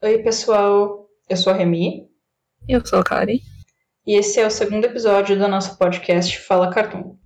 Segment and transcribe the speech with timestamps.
[0.00, 1.08] Oi, pessoal.
[1.28, 2.08] Eu sou a Remy.
[2.68, 3.42] Eu sou a Kari.
[4.06, 7.16] E esse é o segundo episódio do nosso podcast Fala Cartoon.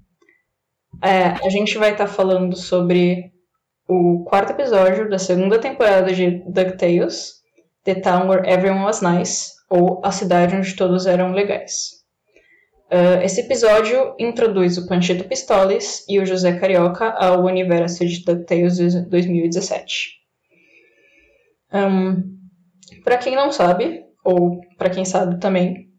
[1.05, 3.31] É, a gente vai estar tá falando sobre
[3.87, 7.43] o quarto episódio da segunda temporada de DuckTales,
[7.85, 12.03] The Town Where Everyone Was Nice, ou A Cidade Onde Todos Eram Legais.
[12.91, 18.77] Uh, esse episódio introduz o Panchito Pistoles e o José Carioca ao universo de DuckTales
[18.77, 20.23] de 2017.
[21.75, 22.42] Um,
[23.05, 25.93] para quem não sabe, ou para quem sabe também,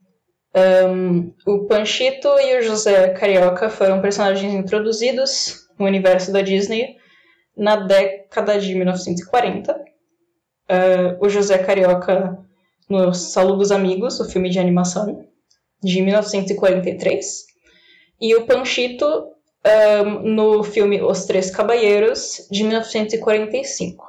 [0.56, 6.98] um, o Panchito e o José Carioca foram personagens introduzidos no universo da Disney
[7.58, 9.74] na década de 1940.
[9.74, 12.38] Uh, o José Carioca
[12.88, 15.26] no Saludo dos Amigos, o filme de animação,
[15.82, 17.46] de 1943.
[18.22, 19.34] E o Panchito
[19.66, 24.06] um, no filme Os Três Caballeiros, de 1945.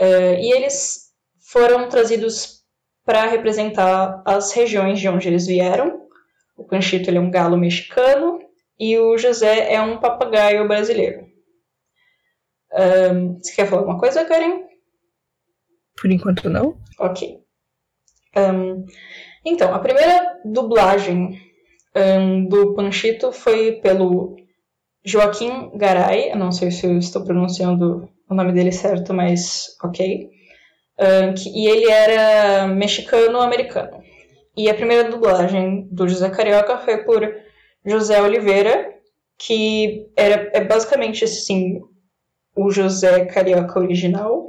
[0.00, 1.07] Uh, e eles
[1.50, 2.62] foram trazidos
[3.06, 6.06] para representar as regiões de onde eles vieram.
[6.54, 8.38] O Panchito é um galo mexicano
[8.78, 11.26] e o José é um papagaio brasileiro.
[12.70, 14.64] Um, você quer falar alguma coisa, Karen?
[15.98, 16.76] Por enquanto não.
[17.00, 17.38] Ok.
[18.36, 18.84] Um,
[19.42, 21.40] então, a primeira dublagem
[21.96, 24.36] um, do Panchito foi pelo
[25.02, 26.30] Joaquim Garay.
[26.30, 30.37] Eu não sei se eu estou pronunciando o nome dele certo, mas ok.
[30.98, 34.02] Um, que, e ele era mexicano-americano.
[34.56, 37.22] E a primeira dublagem do José Carioca foi por
[37.86, 38.92] José Oliveira,
[39.38, 41.80] que era, é basicamente assim,
[42.56, 44.48] o José Carioca original,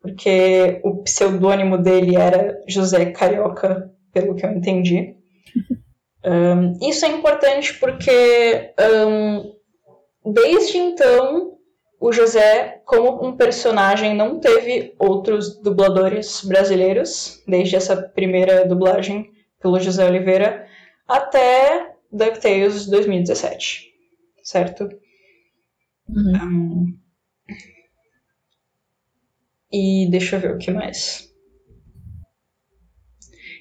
[0.00, 5.16] porque o pseudônimo dele era José Carioca, pelo que eu entendi.
[6.24, 8.72] Um, isso é importante porque
[9.08, 11.58] um, desde então
[12.02, 19.78] o José, como um personagem, não teve outros dubladores brasileiros, desde essa primeira dublagem pelo
[19.78, 20.66] José Oliveira,
[21.06, 23.94] até DuckTales 2017,
[24.42, 24.88] certo?
[26.08, 26.32] Uhum.
[26.42, 26.98] Um,
[29.70, 31.32] e deixa eu ver o que mais.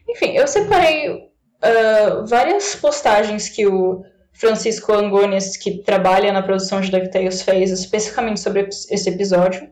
[0.10, 4.04] Enfim, eu separei uh, várias postagens que o
[4.34, 9.70] Francisco Angones, que trabalha na produção de DuckTales, fez especificamente sobre esse episódio,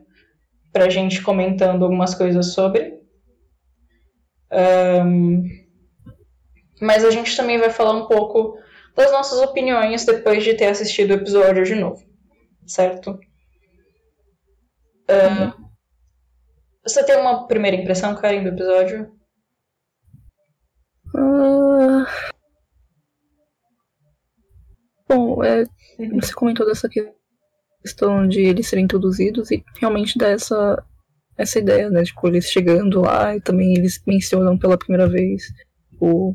[0.72, 3.00] pra gente comentando algumas coisas sobre.
[4.52, 5.44] Um,
[6.80, 8.58] mas a gente também vai falar um pouco
[8.94, 12.04] das nossas opiniões depois de ter assistido o episódio de novo,
[12.66, 13.18] certo?
[15.10, 15.70] uhum.
[16.84, 19.12] Você tem uma primeira impressão, Karen, do episódio?
[21.14, 22.29] Uh...
[25.10, 25.64] Bom, é,
[26.20, 26.88] você comentou dessa
[27.82, 30.80] questão de eles serem introduzidos e realmente dá essa,
[31.36, 32.04] essa ideia, né?
[32.04, 35.42] Tipo, eles chegando lá e também eles mencionam pela primeira vez
[36.00, 36.30] o,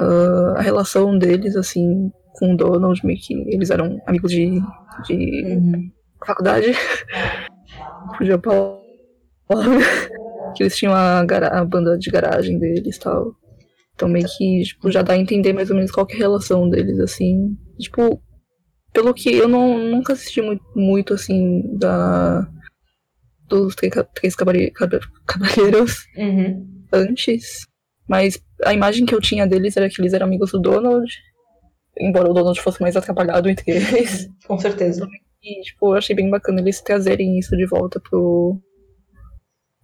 [0.00, 4.58] uh, a relação deles, assim, com o Donald, meio que eles eram amigos de,
[5.04, 5.90] de uhum.
[6.24, 6.72] faculdade.
[8.16, 9.80] Fugiu a palavra.
[10.56, 13.34] que eles tinham a, a, banda de garagem deles e tal.
[13.94, 16.70] Então meio que, tipo, já dá a entender mais ou menos qual é a relação
[16.70, 17.54] deles, assim.
[17.78, 18.22] Tipo,
[18.92, 22.46] pelo que eu não, nunca assisti muito, muito assim, da...
[23.48, 26.84] Dos Três, Cabalheiros uhum.
[26.92, 27.66] antes.
[28.06, 31.10] Mas a imagem que eu tinha deles era que eles eram amigos do Donald.
[31.98, 34.28] Embora o Donald fosse mais atrapalhado entre eles.
[34.46, 35.08] Com certeza.
[35.42, 38.60] E, tipo, eu achei bem bacana eles trazerem isso de volta pro,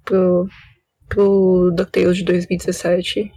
[0.05, 0.47] pro,
[1.09, 3.33] pro DuckTales de 2017.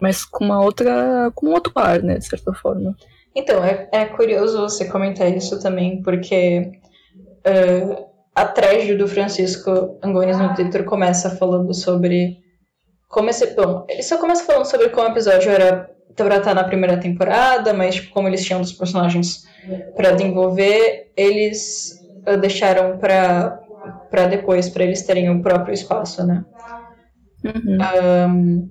[0.00, 1.30] Mas com uma outra.
[1.34, 2.96] com um outro ar, né, de certa forma.
[3.34, 6.72] Então, é, é curioso você comentar isso também, porque
[7.46, 12.38] uh, a thread do Francisco Angones no Twitter começa falando sobre
[13.08, 13.54] como esse.
[13.54, 17.72] Bom, ele só começa falando sobre como o episódio era pra estar na primeira temporada,
[17.72, 19.44] mas tipo, como eles tinham dos personagens
[19.96, 23.60] para desenvolver, eles uh, deixaram para
[24.10, 26.44] para depois, para eles terem o próprio espaço, né?
[27.44, 27.78] Uhum.
[28.30, 28.70] Um,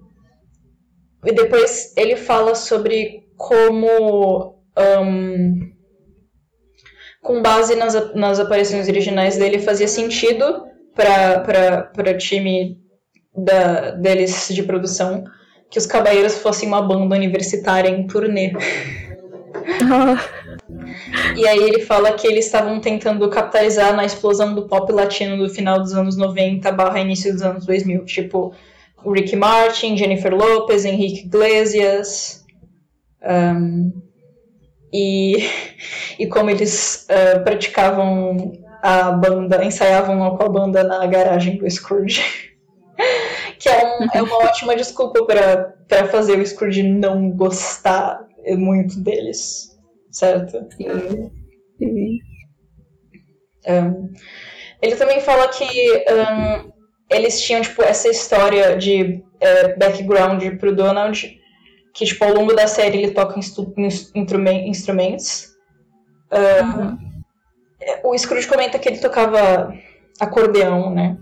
[1.25, 4.55] e depois ele fala sobre como,
[5.01, 5.71] um,
[7.21, 10.65] com base nas, nas aparições originais dele, fazia sentido
[10.95, 12.77] para o time
[13.35, 15.23] da, deles de produção
[15.69, 18.53] que os Caballeiros fossem uma banda universitária em turnê.
[21.35, 25.49] E aí ele fala que eles estavam tentando capitalizar na explosão do pop latino do
[25.49, 28.05] final dos anos 90 barra início dos anos 2000.
[28.05, 28.53] Tipo,
[29.05, 32.43] Ricky Martin, Jennifer Lopez, Henrique Iglesias.
[33.21, 33.91] Um,
[34.93, 35.37] e,
[36.19, 42.21] e como eles uh, praticavam a banda, ensaiavam com a banda na garagem do Scrooge.
[43.59, 48.27] que é, um, é, uma ótima desculpa para fazer o Scrooge não gostar
[48.57, 49.77] muito deles,
[50.11, 50.67] certo?
[50.75, 51.31] Sim.
[51.79, 52.19] Sim.
[53.65, 54.11] Um,
[54.81, 55.63] ele também fala que
[56.11, 56.72] um,
[57.09, 61.39] eles tinham tipo essa história de uh, background pro Donald,
[61.93, 65.53] que tipo ao longo da série ele toca instrumentos.
[66.31, 66.97] Uh, uhum.
[68.03, 69.73] O Scrooge comenta que ele tocava
[70.19, 71.17] acordeão, né?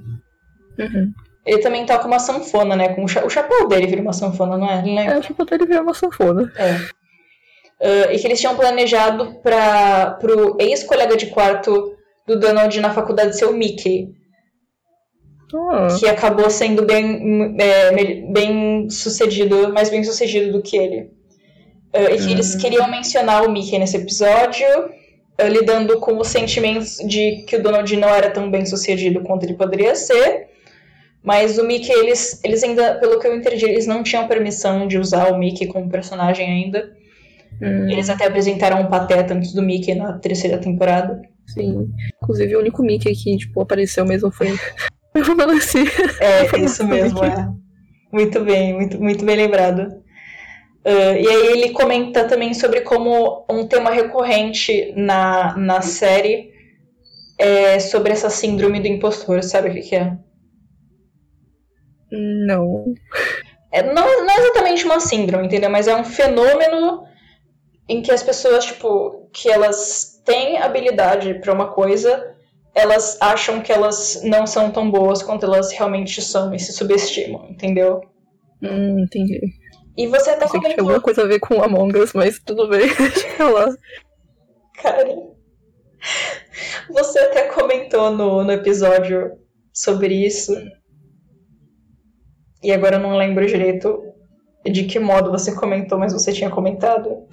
[0.78, 1.12] Uhum.
[1.46, 2.90] Ele também toca uma sanfona, né?
[2.90, 5.08] Com o, cha o chapéu dele vira uma sanfona, não é?
[5.08, 6.52] É, o chapéu dele vira uma sanfona.
[6.56, 6.76] É.
[7.82, 11.96] Uh, e que eles tinham planejado para pro ex-colega de quarto
[12.28, 14.14] do Donald na faculdade ser o Mickey.
[15.54, 16.00] Oh.
[16.00, 17.92] Que acabou sendo bem, é,
[18.32, 21.10] bem sucedido, mais bem sucedido do que ele.
[21.94, 22.60] Uh, e que eles uhum.
[22.62, 27.98] queriam mencionar o Mickey nesse episódio, uh, lidando com os sentimentos de que o Donald
[27.98, 30.48] não era tão bem sucedido quanto ele poderia ser.
[31.22, 34.98] Mas o Mickey, eles, eles ainda, pelo que eu entendi, eles não tinham permissão de
[34.98, 36.94] usar o Mickey como personagem ainda.
[37.62, 37.90] Hum.
[37.90, 41.22] Eles até apresentaram um Pateta antes do Mickey na terceira temporada.
[41.46, 41.92] Sim.
[42.24, 44.48] Inclusive, o único Mickey que, tipo, apareceu mesmo foi
[45.14, 45.84] o Balanci.
[46.20, 47.50] É, isso mesmo, é.
[48.12, 50.02] Muito bem, muito, muito bem lembrado.
[50.84, 56.52] Uh, e aí ele comenta também sobre como um tema recorrente na, na série
[57.38, 60.16] é sobre essa síndrome do impostor, sabe o que, que é?
[62.12, 62.94] Não.
[63.72, 64.26] É, não.
[64.26, 65.70] Não é exatamente uma síndrome, entendeu?
[65.70, 67.04] Mas é um fenômeno
[67.90, 72.31] em que as pessoas, tipo, que elas têm habilidade para uma coisa,
[72.74, 77.50] elas acham que elas não são tão boas quanto elas realmente são e se subestimam,
[77.50, 78.02] entendeu?
[78.62, 79.40] Hum, entendi.
[79.98, 80.70] E você até comentou...
[80.70, 83.74] Tem alguma coisa a ver com Among Us, mas tudo bem, deixa lá.
[84.82, 85.08] Cara,
[86.90, 89.38] você até comentou no, no episódio
[89.74, 90.54] sobre isso
[92.64, 94.04] e agora eu não lembro direito
[94.64, 97.28] de que modo você comentou, mas você tinha comentado.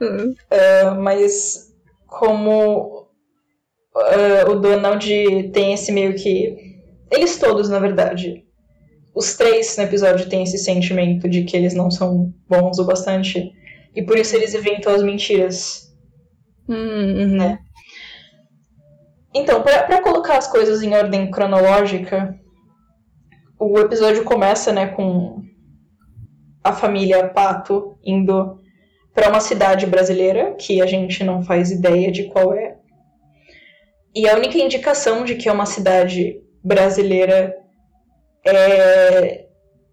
[0.00, 0.34] Uhum.
[0.50, 1.72] Uh, mas
[2.06, 2.93] como
[3.94, 6.82] uh, o Donald tem esse meio que.
[7.10, 8.44] Eles todos, na verdade.
[9.14, 13.52] Os três no episódio têm esse sentimento de que eles não são bons o bastante.
[13.94, 15.94] E por isso eles inventam as mentiras.
[16.68, 17.36] Uhum.
[17.36, 17.58] Né?
[19.32, 22.38] Então, para colocar as coisas em ordem cronológica,
[23.58, 25.42] o episódio começa, né, com
[26.62, 28.60] a família Pato indo
[29.12, 32.76] para uma cidade brasileira que a gente não faz ideia de qual é.
[34.14, 37.54] E a única indicação de que é uma cidade brasileira
[38.46, 39.46] é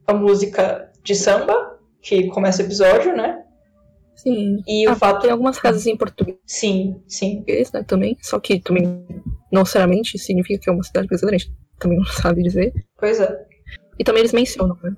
[0.06, 3.44] a música de samba, que começa o episódio, né?
[4.15, 4.62] Sim.
[4.68, 5.21] E ah, o fato.
[5.21, 6.38] Tem algumas casas em português.
[6.45, 7.44] Sim, sim.
[7.73, 8.18] Né, também.
[8.21, 8.83] Só que também,
[9.51, 11.38] não necessariamente, significa que é uma cidade brasileira.
[11.38, 12.71] A gente também não sabe dizer.
[12.97, 13.45] Pois é.
[13.97, 14.95] E também eles mencionam, né?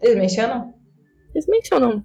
[0.00, 0.74] Eles mencionam?
[1.34, 2.04] Eles mencionam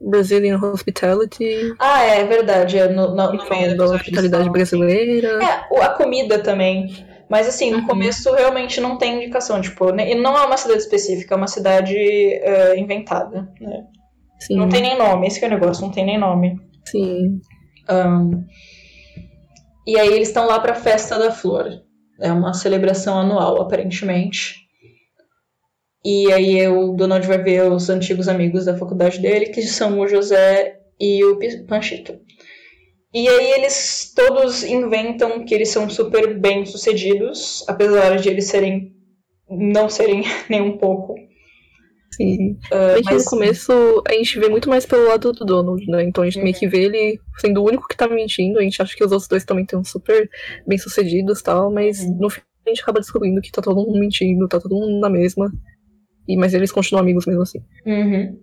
[0.00, 1.74] Brazilian Hospitality.
[1.78, 2.78] Ah, é, verdade.
[2.78, 5.38] É no, no, no meio da hospitalidade brasileira.
[5.42, 7.06] É, a comida também.
[7.28, 7.86] Mas assim, no uhum.
[7.86, 11.96] começo realmente não tem indicação, tipo, e não é uma cidade específica, é uma cidade
[11.96, 13.84] uh, inventada, né?
[14.38, 14.56] Sim.
[14.56, 16.56] Não tem nem nome, esse é o negócio, não tem nem nome.
[16.84, 17.40] Sim.
[17.90, 18.44] Um,
[19.86, 21.68] e aí eles estão lá pra Festa da Flor.
[22.20, 24.65] É uma celebração anual, aparentemente.
[26.06, 30.06] E aí o Donald vai ver os antigos amigos da faculdade dele, que são o
[30.06, 31.36] José e o
[31.66, 32.16] Panchito.
[33.12, 38.94] E aí eles todos inventam que eles são super bem sucedidos, apesar de eles serem
[39.50, 41.16] não serem nem um pouco.
[42.12, 42.52] Sim.
[42.66, 43.24] Uh, mas...
[43.24, 43.72] no começo
[44.08, 46.04] a gente vê muito mais pelo lado do Donald, né?
[46.04, 46.44] Então a gente uhum.
[46.44, 48.60] meio que vê ele sendo o único que tá mentindo.
[48.60, 50.30] A gente acha que os outros dois também estão super
[50.64, 52.16] bem sucedidos tal, mas uhum.
[52.20, 55.10] no fim a gente acaba descobrindo que tá todo mundo mentindo, tá todo mundo na
[55.10, 55.50] mesma.
[56.28, 57.62] E, mas eles continuam amigos mesmo assim.
[57.84, 58.38] Uhum.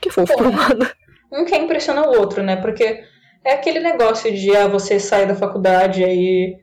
[0.00, 0.88] Que fofo Pô, por um lado.
[1.32, 2.56] Um quer impressionar o outro, né?
[2.56, 3.02] Porque
[3.44, 6.56] é aquele negócio de ah, você sai da faculdade e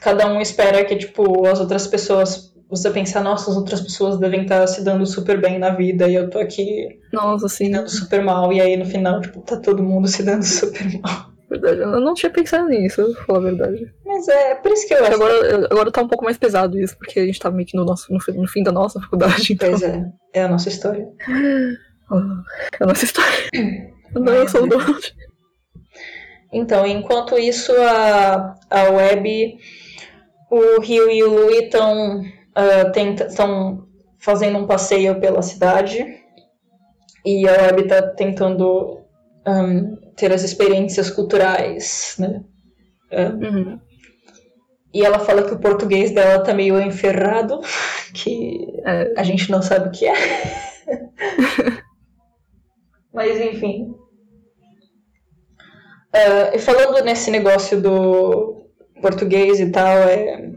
[0.00, 2.50] cada um espera que, tipo, as outras pessoas.
[2.68, 6.14] Você pensa, nossa, as outras pessoas devem estar se dando super bem na vida e
[6.14, 7.66] eu tô aqui nossa, sim.
[7.66, 8.52] se dando super mal.
[8.52, 11.29] E aí no final, tipo, tá todo mundo se dando super mal.
[11.50, 13.92] Verdade, eu não tinha pensado nisso, pra falar a verdade.
[14.06, 15.14] Mas é, por isso que eu acho.
[15.14, 17.84] Agora, agora tá um pouco mais pesado isso, porque a gente tá meio que no,
[17.84, 19.52] nosso, no, no fim da nossa faculdade.
[19.52, 19.68] Então...
[19.68, 21.08] Pois é, é a nossa história.
[21.28, 23.50] é a nossa história.
[24.14, 25.12] não, eu sou o Donald.
[26.52, 29.58] Então, enquanto isso, a, a Web,
[30.50, 33.88] o Rio e o Louie estão uh,
[34.20, 36.06] fazendo um passeio pela cidade.
[37.26, 38.99] E a Web tá tentando
[39.46, 42.44] um, ter as experiências culturais, né?
[43.10, 43.28] É.
[43.28, 43.80] Uhum.
[44.94, 47.60] e ela fala que o português dela tá meio enferrado,
[48.14, 50.14] que É, a gente não sabe o que é.
[53.12, 53.94] Mas enfim.
[56.12, 58.66] Ah, e falando nesse negócio do
[59.00, 60.50] português e tal, é...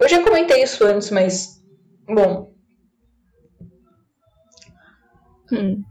[0.00, 1.62] eu já comentei isso antes, mas
[2.06, 2.52] bom,
[5.52, 5.82] hum,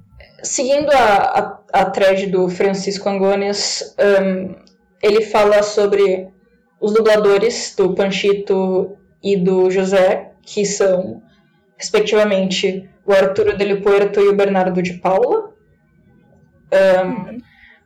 [0.44, 4.56] seguindo a, a, a thread do Francisco Angones, ahn,
[5.02, 6.30] ele fala sobre
[6.80, 11.22] os dubladores do Panchito e do José, que são,
[11.78, 15.52] respectivamente, o Arturo Deli Puerto e o Bernardo de Paula.
[16.72, 17.38] Ahn,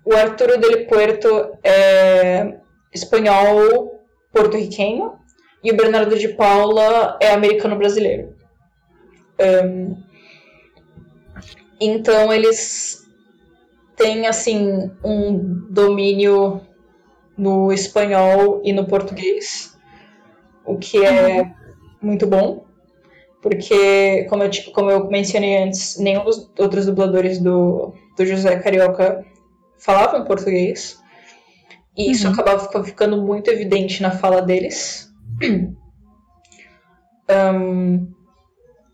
[0.03, 2.55] o Arturo Deli Puerto é
[2.93, 5.13] espanhol porto-riquenho
[5.63, 8.35] e o Bernardo de Paula é americano-brasileiro.
[9.39, 9.95] Ahn,
[11.79, 13.03] então eles
[13.95, 15.37] têm assim um
[15.69, 16.61] domínio
[17.37, 19.77] no espanhol e no português,
[20.65, 21.51] o que é
[22.01, 22.65] muito bom,
[23.41, 28.57] porque como eu, ti- como eu mencionei antes, nenhum dos outros dubladores do, do José
[28.59, 29.23] Carioca
[29.77, 30.99] falavam português.
[31.97, 32.33] E isso Uhum.
[32.33, 35.09] acabava fica- ficando muito evidente na fala deles.
[37.27, 38.07] Ahn,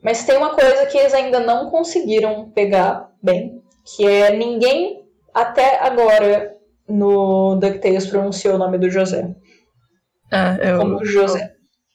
[0.04, 5.04] mas tem uma coisa que eles ainda não conseguiram pegar bem, que é ninguém
[5.34, 6.56] até agora
[6.88, 9.36] no DuckTales pronunciou o nome do José
[10.32, 11.54] é, eu, como José.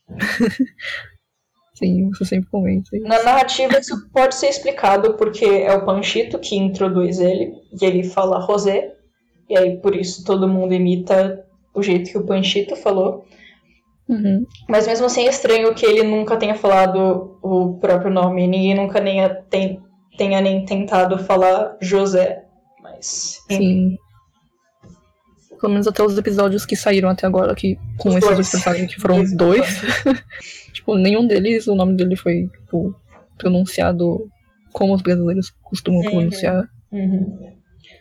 [1.75, 3.07] sim, você sempre comenta isso.
[3.07, 8.05] Na narrativa isso pode ser explicado porque é o Panchito que introduz ele e ele
[8.05, 8.93] fala José
[9.49, 11.45] e aí por isso todo mundo imita
[11.75, 13.27] o jeito que o Panchito falou.
[14.09, 14.47] Uhum.
[14.69, 19.01] Mas mesmo assim é estranho que ele nunca tenha falado o próprio nome, ninguém nunca
[19.01, 19.19] nem
[19.51, 19.81] tem-
[20.17, 22.45] tenha nem tentado falar José.
[22.83, 23.97] Mas Sim.
[25.61, 28.51] Pelo menos até os episódios que saíram até agora, que com Os esses dois.
[28.51, 29.37] personagens que foram Exato.
[29.37, 29.67] dois.
[30.73, 32.95] tipo, nenhum deles, o nome dele foi tipo,
[33.39, 34.29] pronunciado
[34.73, 36.11] como os brasileiros costumam Uhum.
[36.11, 36.69] pronunciar.
[36.93, 37.55] Uhum.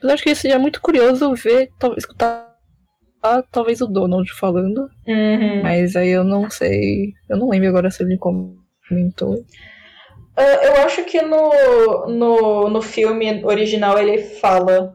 [0.04, 2.55] Mas acho que seria muito curioso ver, escutar
[3.26, 5.62] ah, talvez o Donald falando, Uhum.
[5.64, 7.14] mas aí eu não sei.
[7.30, 9.44] Eu não lembro agora se ele comentou.
[10.38, 14.94] Ah, eu acho que no, no, no filme original ele fala.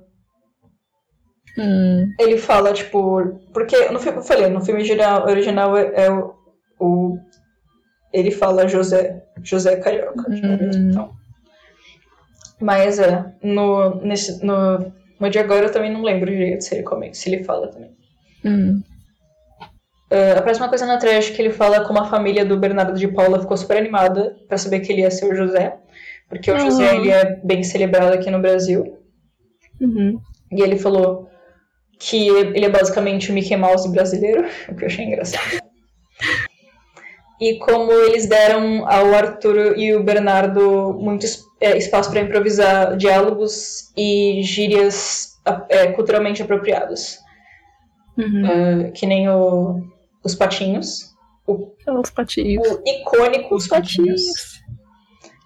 [1.59, 3.39] Hum, Ele fala, tipo.
[3.53, 6.35] Porque no filme, eu falei, no filme original, é, é o,
[6.79, 7.19] o-
[8.13, 9.25] Ele fala José.
[9.43, 10.29] José Carioca.
[10.29, 11.13] mesmo, então.
[12.61, 13.25] Mas é.
[13.43, 17.33] No, nesse, no, no de agora eu também não lembro direito se ele, come, se
[17.33, 17.91] ele fala também.
[18.45, 18.83] Hum,
[20.11, 23.07] Ah, a próxima coisa na trash que ele fala como a família do Bernardo de
[23.07, 25.77] Paula ficou super animada pra saber que ele ia ser o José.
[26.29, 26.59] Porque o.
[26.59, 28.99] José ele é bem celebrado aqui no Brasil.
[29.81, 30.21] uhum.
[30.51, 31.31] E ele falou
[31.97, 35.61] que ele é basicamente o Mickey Mouse brasileiro, o que eu achei engraçado.
[37.41, 41.25] E como eles deram ao Arthur e o Bernardo muito
[41.61, 47.19] é, espaço para improvisar diálogos e gírias é, culturalmente apropriados.
[48.21, 48.43] Uhum.
[48.45, 49.83] Ah, que nem o-
[50.25, 51.11] os patinhos.
[51.87, 52.67] É Os patinhos.
[52.69, 54.23] O icônico Os Patinhos,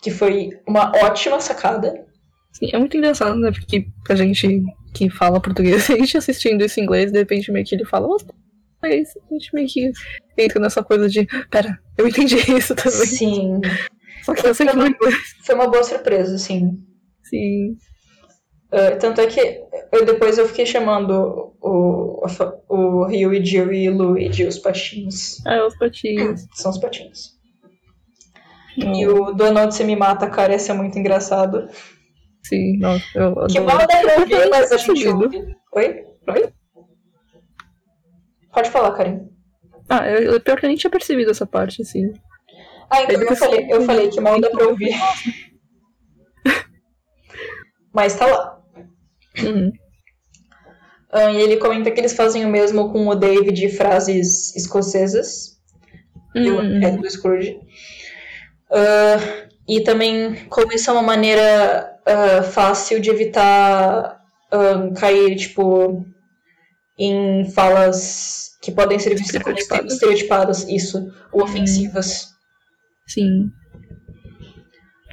[0.02, 2.04] que foi uma ótima sacada.
[2.52, 3.50] Sim, é muito engraçado, né?
[3.50, 4.62] Porque a gente
[4.92, 8.06] que fala português, a gente assistindo isso em inglês, de repente meio que ele fala,
[8.06, 8.26] "Nossa,
[8.82, 9.90] mas a gente meio que
[10.36, 13.06] entra nessa coisa de, pera, eu entendi isso também.
[13.06, 13.60] Sim,
[14.24, 15.16] Só que eu no inglês.
[15.42, 16.78] foi uma boa surpresa, assim.
[17.22, 17.76] Sim.
[18.74, 19.40] Uh, tanto é que
[19.92, 24.58] eu, depois eu fiquei chamando o, fa- o Rio e Jill e Lu de os
[24.58, 25.40] patinhos.
[25.46, 26.44] Ah, os patinhos.
[26.54, 27.34] São os patinhos.
[28.76, 31.68] E o Donald Se Me Mata, cara, esse é muito engraçado.
[32.42, 33.64] Sim, nossa, eu Que adoro.
[33.64, 35.38] mal dá pra ouvir, mas a gente ouve.
[35.76, 36.04] Oi?
[36.28, 36.52] Oi?
[38.52, 39.28] Pode falar, Karen.
[39.88, 42.12] Ah, eu, pior que eu nem tinha percebido essa parte, assim.
[42.90, 44.90] Ah, então eu depois- falei, eu falei que mal dá pra ouvir.
[47.92, 48.60] Mas tá lá.
[49.42, 49.72] Uhum.
[51.12, 55.58] Ah, e ele comenta que eles fazem o mesmo com o Dave de frases escocesas.
[56.34, 56.82] Uhum.
[56.82, 57.58] é do Scrooge.
[58.70, 64.22] Ah, e também como isso é uma maneira ah, fácil de evitar
[64.96, 66.06] cair, tipo,
[66.96, 69.92] em falas que podem ser vistas como Estereotipadas.
[69.92, 72.28] estereotipadas, isso, ou ofensivas.
[73.06, 73.50] Sim.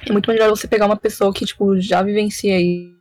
[0.08, 3.01] É muito melhor você pegar uma pessoa que, tipo, já vivencia isso,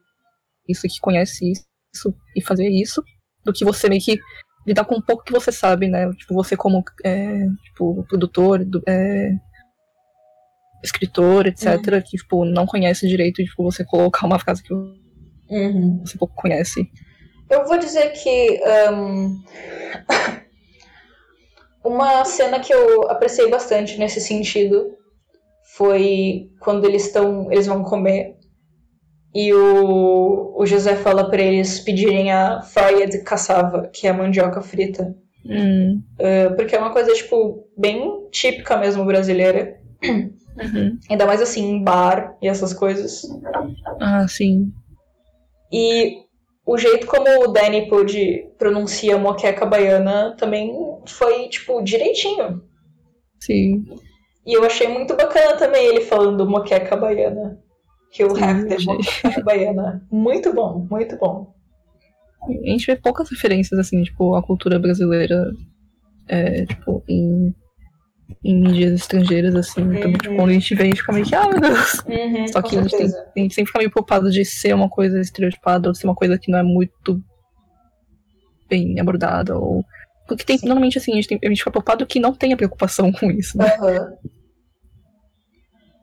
[0.89, 1.53] que conhece
[1.95, 3.03] isso e fazer isso,
[3.45, 4.19] do que você meio que
[4.67, 6.09] lidar com um pouco que você sabe, né?
[6.13, 9.33] Tipo, você como é, tipo, produtor, do- é,
[10.83, 16.01] escritor, etc., que, tipo, não conhece direito, e, tipo, você colocar uma frase que Uhum.
[16.05, 16.89] você pouco conhece.
[17.51, 19.35] Eu vou dizer que ahn,
[21.85, 24.97] uma cena que eu apreciei bastante nesse sentido
[25.77, 27.51] foi quando eles estão.
[27.51, 28.37] Eles vão comer.
[29.35, 34.15] E o, o José fala para eles pedirem a faia de caçava, que é a
[34.15, 35.15] mandioca frita.
[35.47, 36.03] Hum.
[36.19, 39.81] Uh, porque é uma coisa, tipo, bem típica mesmo brasileira.
[40.03, 40.99] Uhum.
[41.09, 43.23] Ainda mais assim, em bar e essas coisas.
[44.01, 44.73] Ah, sim.
[45.73, 46.17] E
[46.67, 50.73] o jeito como o Danny pôde pronuncia moqueca baiana também
[51.07, 52.63] foi, tipo, direitinho.
[53.41, 53.85] Sim.
[54.45, 57.59] E eu achei muito bacana também ele falando moqueca baiana.
[58.13, 58.87] Que o rap é achei.
[58.87, 60.07] moqueca baiana.
[60.11, 61.55] Muito bom, muito bom.
[62.43, 65.53] A gente vê poucas referências, assim, tipo, à cultura brasileira,
[66.27, 67.55] é, tipo, em,
[68.43, 69.83] em mídias estrangeiras, assim.
[69.83, 70.19] Então, Uhum.
[70.19, 71.99] tipo, quando a gente vê, a gente fica meio que, ah, meu Deus.
[72.07, 74.89] Uhum, Só que a gente, tem, a gente sempre fica meio preocupado de ser uma
[74.89, 77.23] coisa estereotipada ou ser uma coisa que não é muito
[78.69, 79.57] bem abordada.
[79.59, 79.85] Ou...
[80.27, 83.13] Porque tem, normalmente, assim, a gente, tem, a gente fica preocupado que não tenha preocupação
[83.13, 83.67] com isso, né?
[83.77, 84.13] Aham.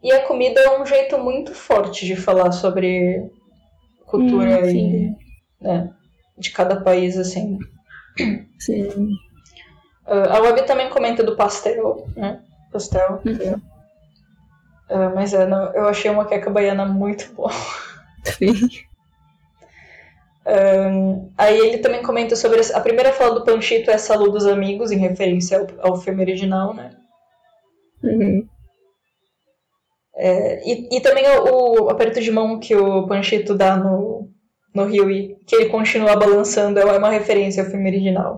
[0.04, 3.32] E a comida é um jeito muito forte de falar sobre
[4.06, 5.16] cultura Hum, e,
[5.60, 5.94] né,
[6.38, 7.58] de cada país, assim.
[8.60, 9.10] Sim.
[10.06, 12.42] Ah, a Web também comenta do pastel, né?
[12.72, 13.22] Pastel.
[13.25, 13.62] Uhum.
[14.89, 17.51] Ah, mas é, não, eu achei uma queca baiana muito boa.
[18.24, 18.54] Sim.
[20.46, 24.92] Ahn, aí ele também comenta sobre a primeira fala do Panchito é Saludo dos Amigos,
[24.92, 26.92] em referência ao, ao filme original, né?
[28.01, 28.48] Uhum.
[30.18, 34.30] É, e, e também o, o aperto de mão que o Panchito dá no,
[34.74, 38.38] no Huey, que ele continua balançando, é uma referência ao filme original.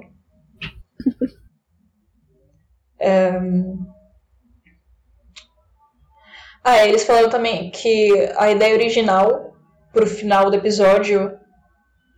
[3.01, 3.31] É,
[6.63, 9.55] Ah, eles falaram também que a ideia original
[9.91, 11.35] pro final do episódio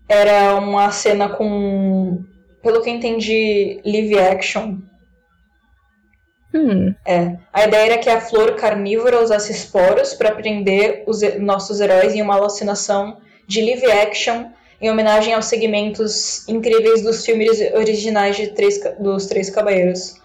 [0.09, 2.19] era uma cena com,
[2.61, 4.79] pelo que entendi, live action.
[6.53, 6.93] Hum.
[7.05, 7.37] É.
[7.53, 12.21] A ideia era que a flor carnívora usasse esporos para prender os nossos heróis em
[12.21, 18.79] uma alucinação de live action em homenagem aos segmentos incríveis dos filmes originais de três,
[18.99, 20.15] dos Três Cavaleiros.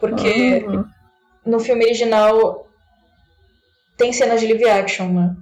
[0.00, 0.84] Porque Ah.
[1.44, 2.68] no filme original
[3.96, 5.36] tem cenas de live action, né?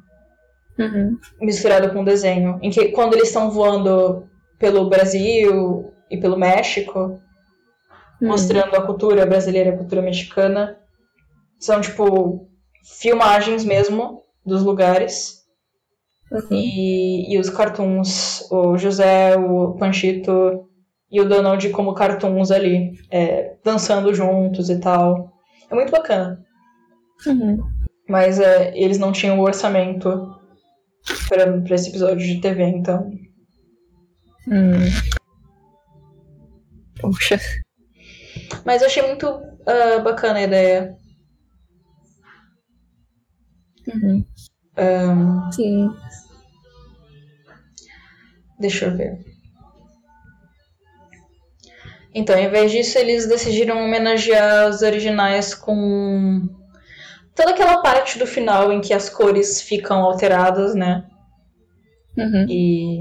[0.76, 1.16] Uhum.
[1.40, 2.58] misturado com desenho.
[2.60, 7.20] Em que quando eles estão voando pelo Brasil e pelo México,
[8.24, 8.28] Hum.
[8.28, 10.78] mostrando a cultura brasileira e a cultura mexicana,
[11.58, 12.48] são tipo
[12.82, 15.44] filmagens mesmo dos lugares.
[16.32, 16.48] Uhum.
[16.50, 20.66] E, e os cartoons, o José, o Panchito
[21.10, 25.32] e o Donald como cartoons ali, é, dançando juntos e tal.
[25.70, 26.42] É muito bacana.
[27.26, 27.58] Uhum.
[28.08, 30.34] Mas é, eles não tinham o orçamento
[31.28, 33.10] pra, pra esse episódio de TV, então.
[34.48, 34.90] Hum.
[37.00, 37.38] Poxa.
[38.64, 39.26] Mas eu achei muito
[39.66, 40.96] ah, bacana a ideia.
[43.86, 44.24] Uhum.
[44.76, 45.90] Ahn, Sim.
[48.58, 49.18] deixa eu ver.
[52.14, 56.48] Então, em vez disso, eles decidiram homenagear os originais com
[57.34, 61.04] toda aquela parte do final em que as cores ficam alteradas, né?
[62.16, 62.46] Uhum.
[62.48, 62.98] E,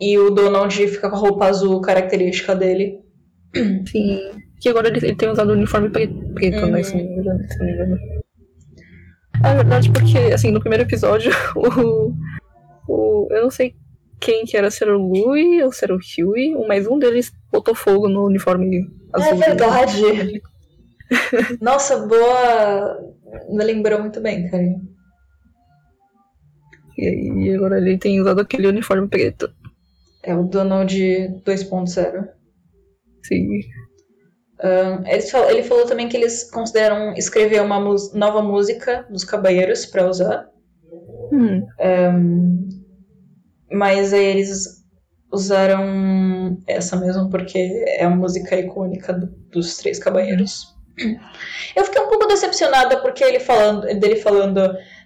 [0.00, 3.04] e o Donald fica com a roupa azul característica dele.
[3.86, 4.20] Sim.
[4.60, 6.70] Que agora ele, ele tem usado o uniforme preto, Uhum.
[6.70, 6.82] né?
[6.82, 7.98] Se não me engano.
[9.44, 12.12] É verdade, porque, assim, no primeiro episódio, o.
[12.88, 13.74] o eu não sei
[14.18, 17.30] quem que era, se era o Louie ou se era o Huey, mas um deles
[17.52, 18.80] botou fogo no uniforme
[19.12, 19.28] azul.
[19.28, 19.44] É dele.
[19.46, 20.42] verdade.
[21.60, 22.98] Nossa, boa.
[23.50, 24.62] Me lembrou muito bem, cara.
[26.96, 29.50] E aí agora ele tem usado aquele uniforme preto.
[30.22, 30.94] É o Donald
[31.44, 32.28] 2.0.
[33.26, 33.60] Sim.
[34.62, 37.78] Ahn, eles fal- ele falou também que eles consideram escrever uma
[38.14, 40.48] nova música dos Caballeiros pra usar,
[41.32, 41.66] Hum.
[43.70, 44.84] mas aí eles
[45.32, 50.74] usaram essa mesmo porque é a música icônica do- dos Três Caballeiros.
[51.76, 54.60] Eu fiquei um pouco decepcionada porque ele falando, dele falando,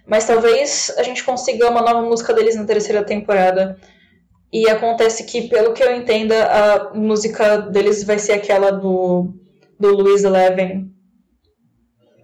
[0.07, 3.75] mas talvez a gente consiga uma nova música deles na terceira temporada.
[4.53, 9.33] E acontece que, pelo que eu entenda, a música deles vai ser aquela do,
[9.79, 10.89] do Louis Eleven,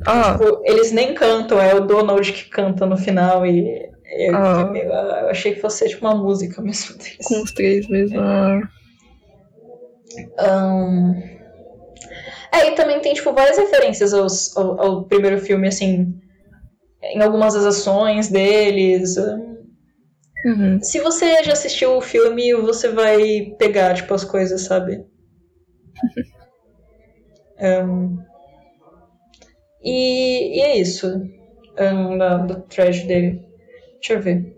[0.06, 4.72] Ah, Tipo, eles nem cantam, é o Donald que canta no final e eu, Ah.
[4.76, 7.18] eu achei que fosse tipo uma música mesmo deles.
[7.26, 8.20] com os três mesmo.
[8.20, 8.60] Ah.
[10.40, 11.14] Ahn,
[12.54, 16.14] É, e também tem tipo várias referências aos- ao, ao primeiro filme, assim,
[17.04, 19.16] em algumas das ações deles.
[20.46, 20.80] Uhum.
[20.82, 25.04] Se você já assistiu o filme, você vai pegar tipo as coisas, sabe?
[27.60, 28.20] Um,
[29.82, 31.08] e, e, é isso
[31.80, 33.46] um, da, do trash dele.
[33.94, 34.56] Deixa eu ver.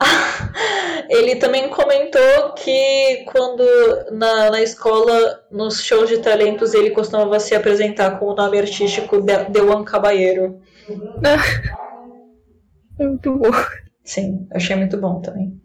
[0.00, 0.50] Ah,
[1.10, 3.64] ele também comentou que quando
[4.12, 9.20] na, na escola, nos shows de talentos, ele costumava se apresentar com o nome artístico
[9.20, 10.60] de, de Juan Caballero.
[12.98, 13.50] Muito bom.
[14.06, 15.60] Sim, achei muito bom também.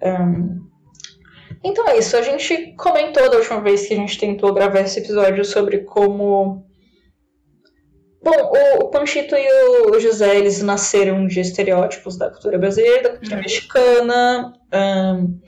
[0.00, 0.68] Um,
[1.62, 2.16] então é isso.
[2.16, 6.64] A gente comentou da última vez que a gente tentou gravar esse episódio sobre como.
[8.22, 13.36] Bom, o, Panchito e o José eles nasceram de estereótipos da cultura brasileira, da cultura
[13.36, 13.42] uhum.
[13.42, 15.40] mexicana, um,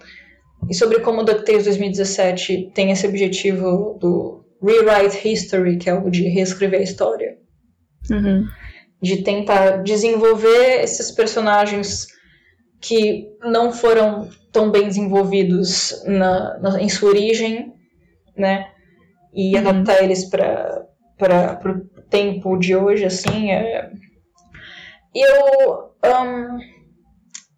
[0.69, 6.11] e sobre como o DuckTales 2017 tem esse objetivo do rewrite history, que é o
[6.11, 7.39] de reescrever a história.
[8.11, 8.47] Uhum.
[9.03, 12.09] De tentar desenvolver esses personagens
[12.81, 17.75] que não foram tão bem desenvolvidos na, na em sua origem,
[18.37, 18.71] né?
[19.33, 19.69] E uhum.
[19.69, 20.87] adaptar eles para
[21.19, 23.91] para o tempo de hoje, assim, é...
[25.15, 26.59] eu, um,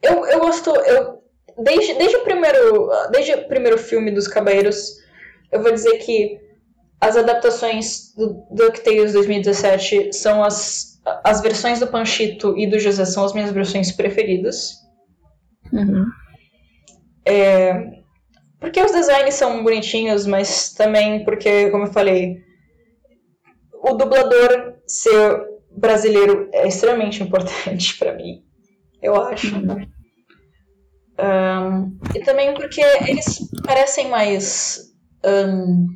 [0.03, 1.23] eu eu gosto, eu
[1.59, 4.97] desde, desde o primeiro desde o primeiro filme dos Cabeiros,
[5.53, 6.41] eu vou dizer que
[7.01, 10.92] as adaptações do DuckTales 2017 são as
[11.25, 14.77] as versões do Panchito e do José são as minhas versões preferidas.
[15.73, 16.07] Uhum.
[17.25, 18.03] É,
[18.61, 22.37] porque os designs são bonitinhos, mas também porque, como eu falei,
[23.83, 28.45] o dublador ser brasileiro é extremamente importante para mim,
[29.01, 29.55] eu acho.
[29.57, 29.87] Uhum.
[31.19, 34.93] Um, e também porque eles parecem mais
[35.25, 35.89] um,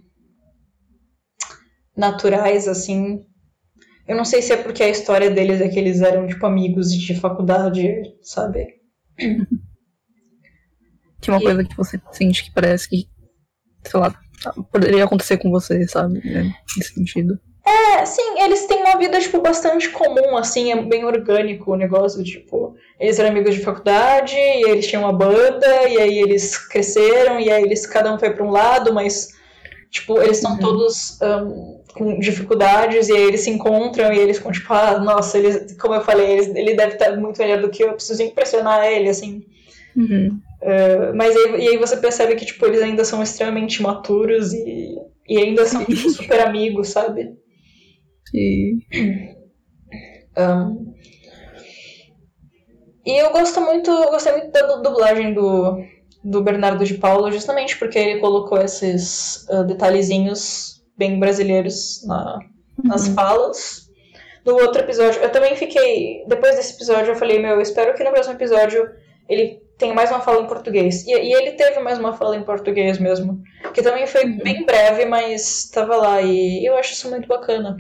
[1.97, 3.25] naturais, assim.
[4.07, 6.93] Eu não sei se é porque a história deles é que eles eram, tipo, amigos
[6.93, 8.67] de faculdade, sabe?
[11.19, 11.45] Que é uma e...
[11.45, 13.09] coisa que você sente que parece que,
[13.85, 14.15] sei lá,
[14.71, 16.21] poderia acontecer com você, sabe?
[16.25, 16.55] Né?
[16.77, 17.41] Nesse sentido.
[17.67, 22.23] É, sim, eles têm uma vida, tipo, bastante comum, assim, é bem orgânico o negócio,
[22.23, 27.41] tipo, eles eram amigos de faculdade, e eles tinham uma banda, e aí eles cresceram,
[27.41, 29.31] e aí eles, cada um foi para um lado, mas,
[29.91, 30.59] tipo, eles são uhum.
[30.59, 35.39] todos um, com dificuldades, e aí eles se encontram, e eles ficam, tipo, ah, nossa,
[35.39, 38.23] eles, como eu falei, eles, ele deve estar muito melhor do que eu, eu preciso
[38.23, 39.45] impressionar ele, assim.
[39.97, 40.39] Uhum.
[40.63, 44.95] Uh, mas aí, e aí você percebe que, tipo, eles ainda são extremamente maturos e,
[45.29, 47.35] e ainda são, tipo, super amigos, sabe?
[48.31, 48.79] Sim.
[50.37, 50.95] Um,
[53.07, 55.79] e eu gosto muito, eu gostei muito da dublagem do,
[56.23, 62.39] do Bernardo de Paula, justamente porque ele colocou esses uh, detalhezinhos bem brasileiros na,
[62.83, 63.15] nas uhum.
[63.15, 63.87] falas.
[64.45, 66.25] No outro episódio, eu também fiquei.
[66.29, 68.89] Depois desse episódio, eu falei, meu, eu espero que no próximo episódio
[69.29, 71.05] ele tem mais uma fala em português.
[71.05, 73.43] E, e, ele teve mais uma fala em português mesmo.
[73.75, 74.39] Que também foi uhum.
[74.39, 76.23] bem breve, mas estava lá.
[76.23, 77.77] E eu acho isso muito bacana.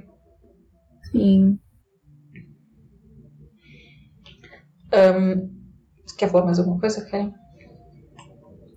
[1.13, 1.59] Sim.
[4.93, 5.51] Um,
[6.19, 7.33] quer falar mais alguma coisa, Karen?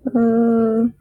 [0.07, 0.98] Uh...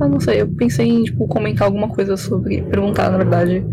[0.00, 2.62] Ah, não sei, eu pensei em tipo, comentar alguma coisa sobre.
[2.62, 3.64] Perguntar, na verdade,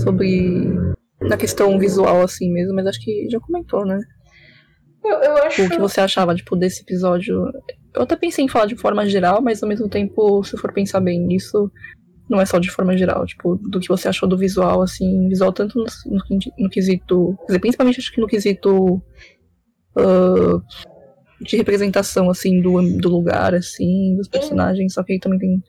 [0.00, 0.74] sobre.
[1.20, 3.98] Na questão visual, assim mesmo, mas acho que já comentou, né?
[5.04, 5.64] Eu, eu acho...
[5.64, 7.44] O que você achava, tipo, desse episódio?
[7.94, 11.00] Eu até pensei em falar de forma geral, mas ao mesmo tempo, se for pensar
[11.00, 11.70] bem nisso,
[12.28, 15.52] não é só de forma geral, tipo, do que você achou do visual, assim, visual
[15.52, 19.02] tanto no, no, no quesito, quer dizer, principalmente acho que no quesito
[19.96, 20.62] uh,
[21.40, 25.62] de representação, assim, do, do lugar, assim, dos personagens, só que aí também tem...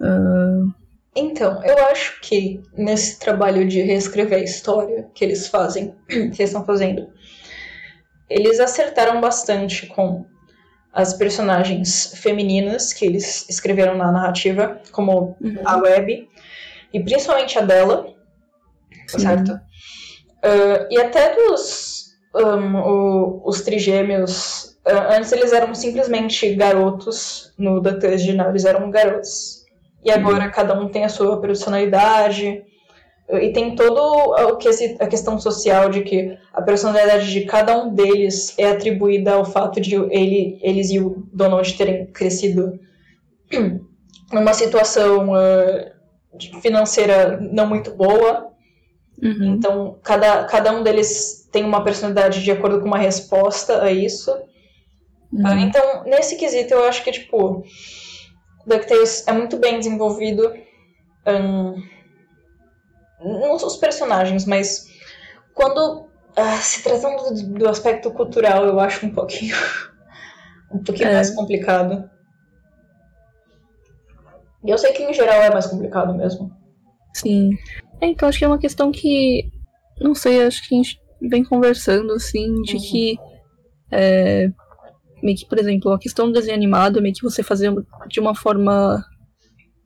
[0.00, 0.72] Uh...
[1.14, 6.40] Então, eu acho que nesse trabalho de reescrever a história que eles fazem, que eles
[6.40, 7.08] estão fazendo,
[8.28, 10.24] eles acertaram bastante com
[10.92, 15.58] as personagens femininas que eles escreveram na narrativa, como uhum.
[15.64, 16.28] a Web,
[16.92, 18.12] e principalmente a dela,
[19.06, 19.20] Sim.
[19.20, 19.52] certo?
[19.52, 22.00] Uh, e até dos
[22.34, 29.64] um, o, os trigêmeos, antes eles eram simplesmente garotos no da original, eles eram garotos.
[30.04, 30.50] E agora uhum.
[30.50, 32.64] cada um tem a sua personalidade,
[33.38, 37.94] e tem todo o que a questão social de que a personalidade de cada um
[37.94, 42.78] deles é atribuída ao fato de ele, eles e o Donald terem crescido
[44.32, 48.48] numa situação uh, financeira não muito boa.
[49.22, 49.54] Uhum.
[49.54, 54.34] Então, cada, cada um deles tem uma personalidade de acordo com uma resposta a isso.
[55.32, 55.44] Uhum.
[55.44, 57.64] Uh, então, nesse quesito, eu acho que, tipo,
[58.66, 60.52] DuckTales é muito bem desenvolvido.
[61.26, 61.74] Um,
[63.22, 64.86] não os personagens, mas
[65.54, 69.54] quando ah, se tratando do, do, aspecto cultural, eu acho um pouquinho
[70.72, 71.14] um pouquinho é.
[71.14, 72.08] mais complicado.
[74.64, 76.50] E eu sei que em geral é mais complicado mesmo.
[77.14, 77.50] Sim.
[78.00, 79.50] É, então acho que é uma questão que.
[80.00, 82.82] Não sei, acho que a gente vem conversando, assim, de uhum.
[82.82, 83.18] que.
[83.90, 84.50] É,
[85.22, 87.72] meio que, por exemplo, a questão do desenho animado, meio que você fazer
[88.08, 89.04] de uma forma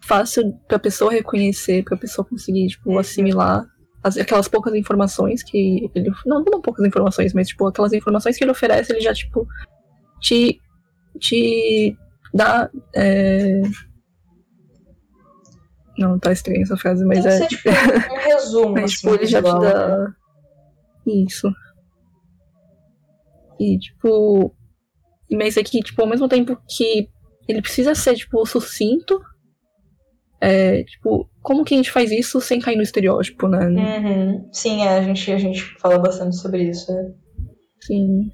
[0.02, 2.98] fácil pra pessoa reconhecer, pra pessoa conseguir, tipo, uhum.
[2.98, 3.66] assimilar
[4.04, 6.10] as, aquelas poucas informações que ele.
[6.26, 9.48] Não, não poucas informações, mas, tipo, aquelas informações que ele oferece, ele já, tipo,
[10.20, 10.60] te.
[11.18, 11.96] te
[12.32, 12.70] dá.
[12.94, 13.62] É...
[15.96, 17.46] Não, tá estranha essa frase, mas Tem é.
[17.46, 17.70] Tipo,
[18.12, 18.72] um resumo.
[18.72, 20.14] mas, tipo, assim, ele já te dá.
[21.06, 21.50] Isso.
[23.58, 24.54] E, tipo.
[25.30, 27.08] Mas é que, tipo, ao mesmo tempo que
[27.48, 29.20] ele precisa ser, tipo, sucinto,
[30.40, 33.66] é, tipo, como que a gente faz isso sem cair no estereótipo, né?
[33.66, 34.48] Uhum.
[34.52, 36.92] Sim, é, a, gente, a gente fala bastante sobre isso.
[36.92, 37.12] É.
[37.82, 38.30] Sim.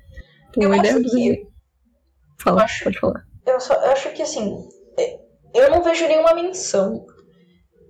[0.52, 1.08] Pô, eu a ideia do...
[1.08, 1.46] que...
[2.38, 3.24] Fala, acho, pode falar.
[3.46, 4.56] Eu, só, eu acho que, assim,
[4.98, 5.18] é,
[5.54, 7.04] eu não vejo nenhuma menção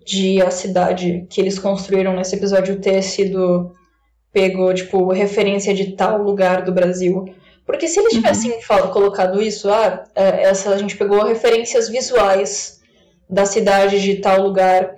[0.05, 3.73] de a cidade que eles construíram nesse episódio ter sido
[4.33, 7.25] pego, tipo, referência de tal lugar do Brasil.
[7.71, 8.21] Porque se eles uhum.
[8.21, 8.89] tivessem uhum.
[8.89, 12.81] colocado isso, ah, é, essa, a gente pegou referências visuais
[13.29, 14.97] da cidade de tal lugar.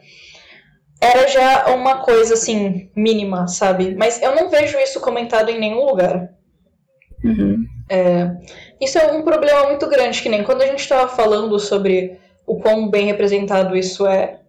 [0.99, 3.95] Era já uma coisa assim, mínima, sabe?
[3.95, 6.31] Mas eu não vejo isso comentado em nenhum lugar.
[7.23, 7.63] Uhum.
[7.91, 8.31] É,
[8.81, 12.59] isso é um problema muito grande, que nem quando a gente estava falando sobre o
[12.59, 14.41] quão bem representado isso é,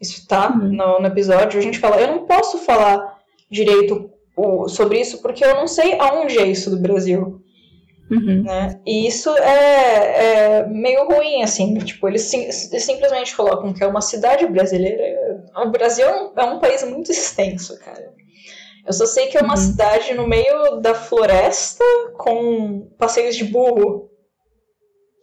[0.00, 0.72] isso tá uhum.
[0.72, 3.18] no, no, episódio, a gente fala, eu não posso falar
[3.50, 4.10] direito
[4.68, 7.42] sobre isso porque eu não sei aonde é isso do Brasil.
[8.10, 8.42] Uhum.
[8.44, 8.80] Né?
[8.86, 11.76] E isso é, é, meio ruim, assim.
[11.78, 15.02] Tipo, eles, sim, eles, simplesmente colocam que é uma cidade brasileira.
[15.56, 18.14] O Brasil é um, é um país muito extenso, cara.
[18.86, 19.60] Eu só sei que é uma uhum.
[19.60, 21.84] cidade no meio da floresta
[22.16, 24.08] com passeios de burro.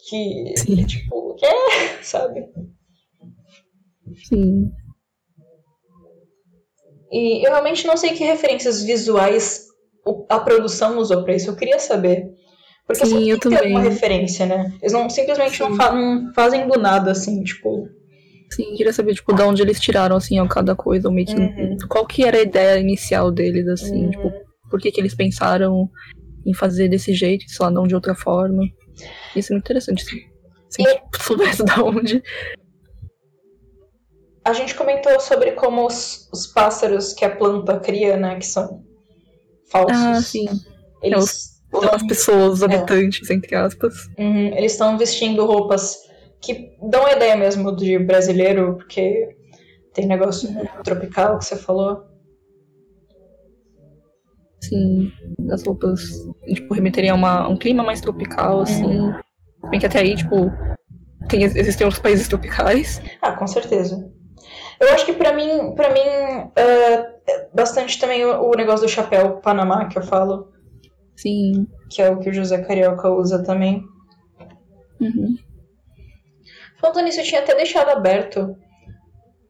[0.09, 0.85] Que, Sim.
[0.85, 2.45] tipo, que é, sabe?
[4.27, 4.69] Sim.
[7.09, 9.67] E eu realmente não sei que referências visuais
[10.27, 11.49] a produção usou pra isso.
[11.49, 12.32] Eu queria saber.
[12.85, 13.71] Porque Sim, eu também.
[13.71, 14.73] uma referência, né?
[14.81, 17.87] Eles não simplesmente não, fa não, fazem do nada, assim, tipo.
[18.51, 21.35] Sim, queria saber, tipo, de onde eles tiraram, assim, cada coisa, ou meio que.
[21.35, 21.77] Uhum.
[21.89, 24.11] Qual que era a ideia inicial deles, assim, uhum.
[24.11, 24.33] tipo,
[24.69, 25.89] por que, que eles pensaram
[26.45, 28.63] em fazer desse jeito, sei lá, não de outra forma.
[29.35, 30.19] Isso é muito interessante, assim.
[30.69, 31.01] Se e...
[31.23, 32.23] soubesse de onde.
[34.45, 38.83] A gente comentou sobre como os, os pássaros que a planta cria, né, que são
[39.69, 39.97] falsos.
[39.97, 40.45] Ah, sim.
[41.01, 41.52] Eles.
[41.91, 42.65] As pessoas, os é.
[42.65, 43.33] habitantes, é.
[43.33, 43.93] entre aspas.
[44.17, 45.97] Uhum, eles estão vestindo roupas
[46.41, 49.35] que dão a ideia mesmo de brasileiro, porque
[49.93, 50.65] tem negócio uhum.
[50.83, 52.03] tropical que você falou.
[54.61, 55.11] Sim,
[55.51, 56.01] as roupas,
[56.53, 58.85] tipo, remeteriam a uma, um clima mais tropical, assim.
[58.85, 59.13] Uhum.
[59.69, 60.51] Bem que até aí, tipo,
[61.29, 63.01] tem, existem outros países tropicais.
[63.21, 64.11] Ah, com certeza.
[64.79, 69.37] Eu acho que para mim, para mim, uh, bastante também o, o negócio do chapéu
[69.37, 70.52] Panamá que eu falo.
[71.15, 71.67] Sim.
[71.89, 73.83] Que é o que o José Carioca usa também.
[74.99, 75.37] Uhum.
[76.79, 78.57] Falando nisso, eu tinha até deixado aberto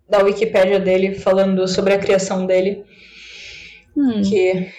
[0.08, 2.86] da Wikipédia dele, falando sobre a criação dele.
[3.96, 4.22] Hum.
[4.22, 4.72] Que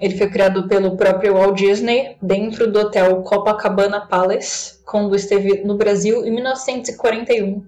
[0.00, 5.76] ele foi criado pelo próprio Walt Disney dentro do hotel Copacabana Palace, quando esteve no
[5.76, 7.64] Brasil em 1941.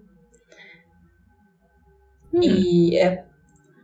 [2.33, 2.41] Hum.
[2.43, 3.25] E é.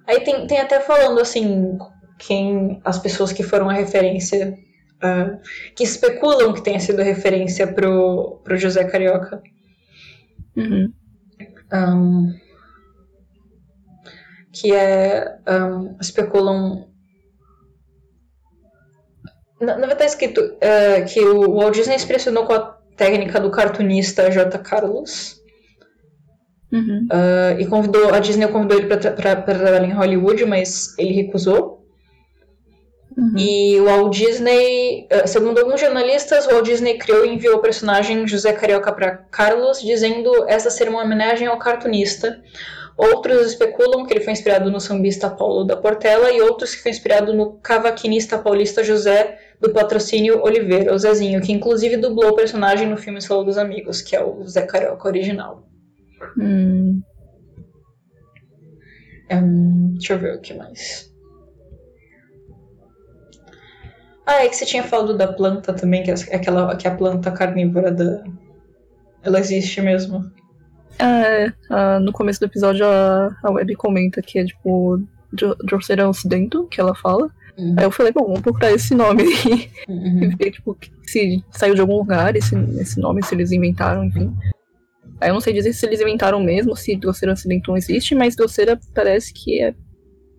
[0.06, 1.78] Aí tem, tem até falando assim,
[2.18, 4.58] quem as pessoas que foram a referência
[5.02, 5.40] uh,
[5.74, 9.42] que especulam que tenha sido referência pro, pro José Carioca.
[10.56, 10.92] Uhum.
[11.72, 12.34] Um,
[14.52, 15.38] que é.
[15.48, 16.88] Um, especulam.
[19.60, 23.50] Na, na verdade, está escrito uh, que o Walt Disney expressionou com a técnica do
[23.50, 24.58] cartunista J.
[24.58, 25.38] Carlos.
[26.70, 27.08] Uhum.
[27.10, 31.77] Uh, e convidou a Disney convidou ele para trabalhar em Hollywood, mas ele recusou.
[33.18, 33.36] Uhum.
[33.36, 37.60] E o Walt Disney, eh, segundo alguns jornalistas, o Walt Disney criou e enviou o
[37.60, 42.40] personagem José Carioca para Carlos, dizendo essa ser uma homenagem ao cartunista.
[42.96, 46.92] Outros especulam que ele foi inspirado no sambista Paulo da Portela e outros que foi
[46.92, 52.88] inspirado no cavaquinista paulista José do Patrocínio Oliveira, o Zezinho, que inclusive dublou o personagem
[52.88, 55.68] no filme Solo dos Amigos, que é o Zé Carioca original.
[56.38, 57.00] Hum.
[59.30, 61.07] Um, deixa eu ver o que mais.
[64.28, 66.94] Ah, é que você tinha falado da planta também, que é aquela que é a
[66.94, 68.22] planta carnívora da.
[69.22, 70.30] Ela existe mesmo.
[70.98, 75.00] É, uh, no começo do episódio a, a Web comenta que é tipo
[75.32, 77.30] Drosera Ocidento, que ela fala.
[77.56, 77.74] Uhum.
[77.78, 79.70] Aí eu falei, bom, vamos procurar esse nome aí.
[79.88, 80.24] Uhum.
[80.30, 84.30] e ver, tipo, se saiu de algum lugar esse, esse nome, se eles inventaram, enfim.
[85.22, 88.78] Aí eu não sei dizer se eles inventaram mesmo, se Drosera Ocidentum existe, mas Drosera
[88.94, 89.74] parece que é.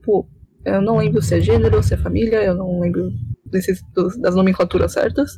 [0.03, 0.27] Pô,
[0.63, 3.11] eu não lembro se é gênero, se é família, eu não lembro
[3.49, 3.81] desses,
[4.19, 5.31] das nomenclaturas certas.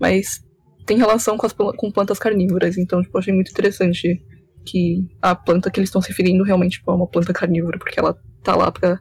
[0.00, 0.40] Mas
[0.86, 4.22] tem relação com, as, com plantas carnívoras, então tipo, achei muito interessante
[4.66, 7.98] que a planta que eles estão se referindo realmente tipo, é uma planta carnívora, porque
[7.98, 8.98] ela tá lá pra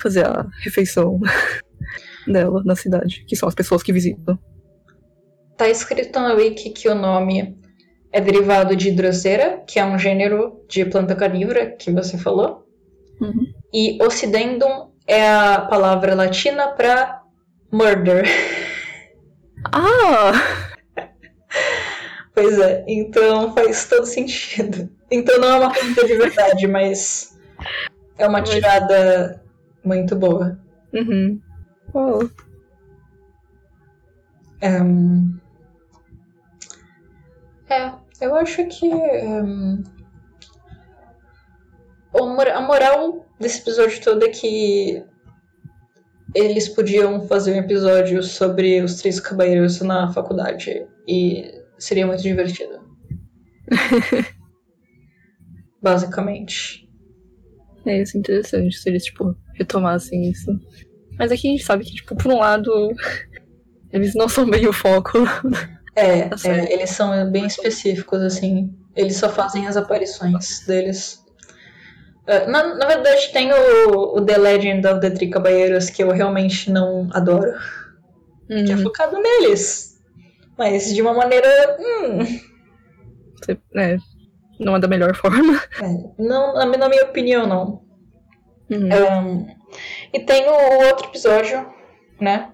[0.00, 1.20] fazer a refeição
[2.26, 4.38] dela na cidade, que são as pessoas que visitam.
[5.56, 7.58] Tá escrito na wiki que o nome
[8.12, 12.66] é derivado de Drosera, que é um gênero de planta carnívora que você falou.
[13.20, 13.46] Uhum.
[13.72, 17.15] E Occidendum é a palavra latina para
[17.70, 18.24] murder.
[19.72, 20.32] Ah!
[22.34, 24.90] Pois é, então faz todo sentido.
[25.10, 27.34] Então não é uma planta de verdade, mas
[28.18, 29.42] é uma tirada
[29.82, 30.58] muito boa.
[30.92, 31.40] Uhum.
[31.94, 32.28] Oh.
[34.62, 35.38] Um,
[37.70, 39.82] é, eu acho que um,
[42.12, 45.04] a moral desse episódio todo é que
[46.34, 52.80] eles podiam fazer um episódio sobre os três cabalheiros na faculdade e seria muito divertido.
[55.82, 56.88] Basicamente.
[57.84, 60.50] É isso, interessante se eles, tipo, retomassem isso.
[61.18, 62.70] Mas aqui a gente sabe que, tipo, por um lado,
[63.92, 65.18] eles não são bem o foco.
[65.94, 68.74] É, tá é, eles são bem específicos, assim.
[68.96, 71.24] Eles só fazem as aparições deles.
[72.26, 76.10] Uh, na, na, verdade, tem o, o, The Legend of the Three Caballeros que eu
[76.10, 77.52] realmente não adoro.
[78.50, 78.64] Uhum.
[78.64, 79.96] Que é focado neles.
[80.58, 81.48] Mas de uma maneira.
[81.78, 82.18] Hum.
[83.76, 83.96] É,
[84.58, 85.62] não é da melhor forma.
[85.80, 85.86] É,
[86.18, 87.82] não, na minha opinião, não.
[88.70, 88.88] Uhum.
[88.88, 89.56] Um,
[90.12, 91.64] e tem o outro episódio,
[92.20, 92.50] né?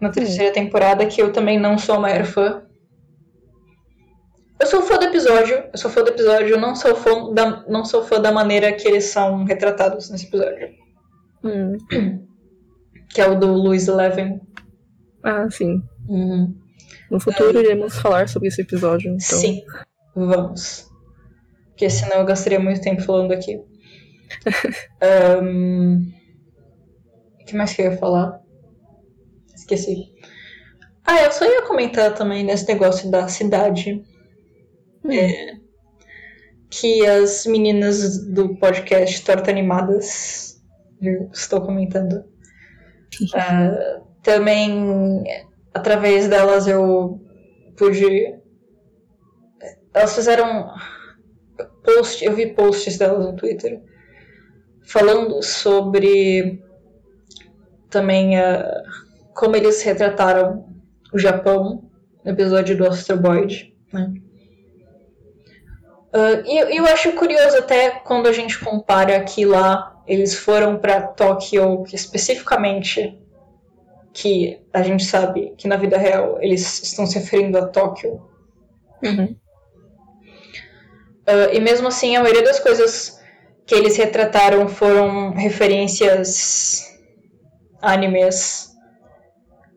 [0.00, 0.54] Na terceira uhum.
[0.54, 2.62] temporada, que eu também não sou a maior fã.
[4.60, 7.82] Eu sou fã do episódio, eu sou fã do episódio, não sou fã da, não
[7.82, 10.68] sou fã da maneira que eles são retratados nesse episódio.
[11.42, 11.78] Hum.
[13.08, 14.40] Que é o do Luiz Eleven.
[15.24, 15.82] Ah, sim.
[16.08, 16.54] Uhum.
[17.10, 17.62] No futuro é...
[17.62, 19.38] iremos falar sobre esse episódio, então.
[19.38, 19.64] Sim,
[20.14, 20.88] vamos.
[21.70, 23.60] Porque senão eu gastaria muito tempo falando aqui.
[25.42, 26.12] um...
[27.40, 28.40] O que mais que eu ia falar?
[29.56, 30.12] Esqueci.
[31.04, 34.04] Ah, eu só ia comentar também nesse negócio da cidade.
[35.12, 35.56] É,
[36.70, 40.62] que as meninas do podcast Torta Animadas,
[41.02, 42.24] eu estou comentando,
[43.22, 45.24] uh, também,
[45.74, 47.20] através delas, eu
[47.76, 48.38] pude.
[49.92, 50.72] Elas fizeram
[51.82, 53.82] post, eu vi posts delas no Twitter
[54.82, 56.62] falando sobre
[57.88, 58.82] também uh,
[59.34, 60.66] como eles retrataram
[61.12, 61.90] o Japão
[62.24, 63.20] no episódio do Astro
[63.92, 64.14] né?
[66.12, 71.02] Uh, e eu acho curioso até quando a gente compara que lá eles foram para
[71.02, 73.16] Tóquio especificamente,
[74.12, 78.28] que a gente sabe que na vida real eles estão se referindo a Tóquio.
[79.04, 79.36] Uhum.
[81.28, 83.20] Uh, e mesmo assim, a maioria das coisas
[83.64, 86.98] que eles retrataram foram referências
[87.80, 88.74] animes.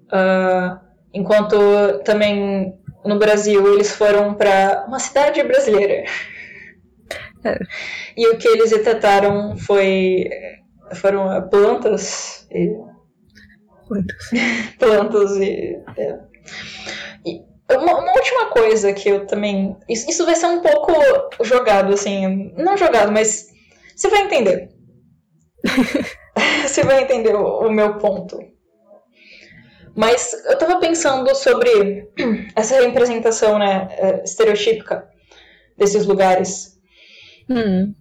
[0.05, 0.79] Uh,
[1.13, 1.55] enquanto
[2.03, 6.05] também no Brasil eles foram para uma cidade brasileira.
[7.45, 7.59] É.
[8.15, 10.29] E o que eles retrataram foi
[10.95, 12.69] foram plantas e
[13.87, 14.29] plantas,
[14.79, 16.19] plantas e, é.
[17.25, 20.93] e uma, uma, última coisa que eu também isso, isso vai ser um pouco
[21.43, 23.47] jogado assim, não jogado, mas
[23.95, 24.69] você vai entender.
[26.67, 28.39] você vai entender o, o meu ponto.
[29.95, 32.09] Mas eu tava pensando sobre
[32.55, 35.07] essa representação né, é, estereotípica
[35.77, 36.77] desses lugares.
[37.49, 37.93] Hum.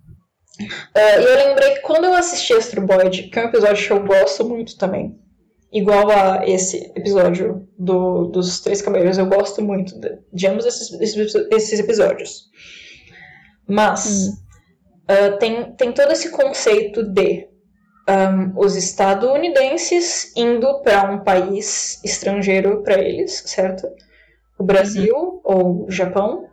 [0.61, 3.93] Uh, e eu lembrei que quando eu assisti Astro Boy, que é um episódio que
[3.93, 5.19] eu gosto muito também,
[5.73, 10.93] igual a esse episódio do, dos Três Cabelos, eu gosto muito de, de ambos esses,
[11.01, 12.51] esses, esses episódios.
[13.67, 14.37] Mas hum.
[15.11, 17.49] uh, tem, tem todo esse conceito de
[18.09, 23.89] um, os estadunidenses indo para um país estrangeiro para eles, certo?
[24.59, 25.41] O Brasil uhum.
[25.45, 26.49] ou o Japão.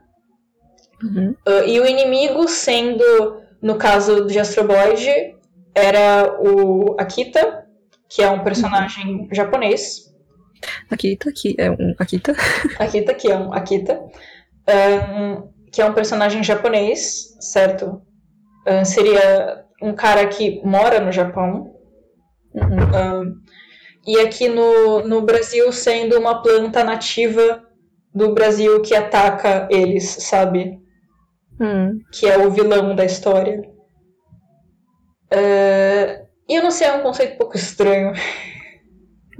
[1.01, 1.35] Uhum.
[1.47, 5.35] Uh, e o inimigo sendo, no caso de Astroboid,
[5.73, 7.65] era o Akita,
[8.07, 9.29] que é um personagem uhum.
[9.31, 10.09] japonês.
[10.89, 12.35] Akita, que é um Akita.
[12.77, 14.01] Akita, que é um Akita.
[14.67, 18.01] Um, que é um personagem japonês, certo?
[18.67, 21.75] Uh, seria um cara que mora no Japão.
[22.53, 23.21] Uhum.
[23.21, 23.41] Um,
[24.07, 27.63] e aqui no, no Brasil sendo uma planta nativa
[28.13, 30.79] do Brasil que ataca eles, sabe?
[31.61, 31.99] Hum.
[32.13, 33.61] que é o vilão da história.
[35.29, 38.13] É, E eu não sei, é um conceito um pouco estranho,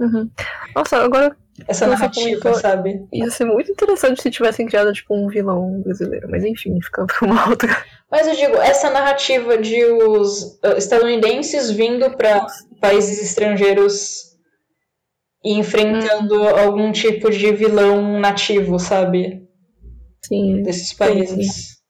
[0.00, 0.30] Uhum.
[0.74, 1.36] Nossa, agora
[1.68, 3.06] essa narrativa, comentou- sabe?
[3.12, 6.28] ia ser muito interessante se tivessem criado, tipo, um vilão brasileiro.
[6.30, 7.68] Mas enfim, fica pra uma outra.
[8.10, 12.46] Mas eu digo, essa narrativa de os uh, estadunidenses vindo para
[12.80, 14.30] países estrangeiros
[15.44, 19.48] e enfrentando algum tipo de vilão nativo, sabe?
[20.24, 20.62] Sim.
[20.62, 21.80] Desses países.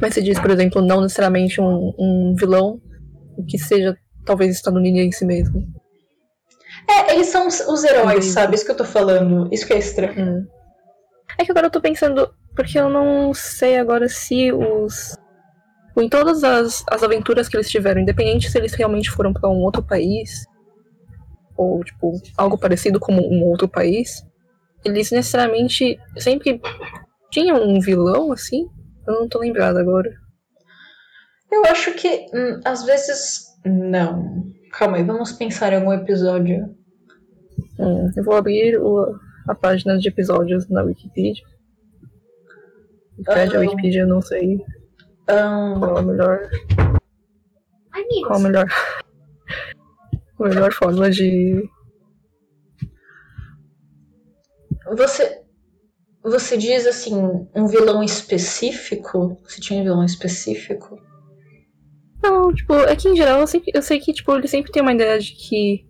[0.00, 2.80] Mas se diz, por exemplo, não necessariamente um, um vilão
[3.48, 5.62] que seja talvez estadunidense mesmo.
[6.88, 8.26] É, eles são os, heróis, Entendi.
[8.26, 8.54] sabe?
[8.54, 9.48] Isso que eu tô falando.
[9.52, 10.14] Isso que é estranho.
[10.18, 10.46] Hum.
[11.38, 15.16] É que agora eu tô pensando, porque eu não sei agora se os.
[15.96, 19.62] Em todas as, as aventuras que eles tiveram, independente se eles realmente foram pra um
[19.62, 20.44] outro país,
[21.56, 24.26] ou tipo, algo parecido como um outro país,
[24.84, 26.60] eles necessariamente sempre
[27.30, 28.68] tinham um vilão, assim?
[29.06, 30.10] Eu não tô lembrada agora.
[31.50, 33.44] Eu acho que hum, às vezes.
[33.64, 34.44] Não.
[34.78, 36.74] Calma aí, vamos pensar em algum episódio.
[37.78, 39.18] Hum, eu vou abrir o-
[39.48, 41.44] a página de episódios na Wikipedia.
[43.18, 43.60] Wikipedia, Ah.
[43.60, 44.58] Wikipedia, eu não sei
[45.28, 46.50] Ahn, qual a melhor
[48.26, 48.66] Qual a melhor.
[50.36, 51.62] A melhor forma de.
[54.96, 55.42] você.
[56.22, 57.14] Você diz assim,
[57.54, 59.38] um vilão específico?
[59.44, 60.98] Você tinha um vilão específico?
[62.24, 64.82] Não, tipo, é que em geral eu, sempre, eu sei que, tipo, eles sempre têm
[64.82, 65.84] uma ideia de que.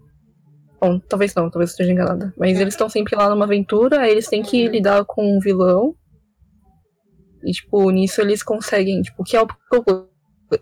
[0.81, 2.35] Bom, talvez não, talvez eu esteja enganada.
[2.37, 5.95] Mas eles estão sempre lá numa aventura, aí eles têm que lidar com um vilão.
[7.45, 9.47] E, tipo, nisso eles conseguem, tipo, o que é o.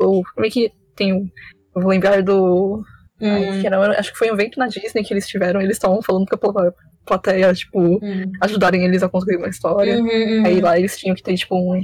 [0.01, 1.27] o como é que tem um.
[1.75, 2.83] Eu vou lembrar do.
[3.21, 6.03] Ai, que era- acho que foi um evento na Disney que eles tiveram, eles estavam
[6.03, 6.75] falando com a pla-
[7.07, 8.31] plateia, tipo, Hum.
[8.41, 9.97] ajudarem eles a construir uma história.
[9.99, 10.47] Uhum, uhum.
[10.47, 11.81] Aí lá eles tinham que ter, tipo, um-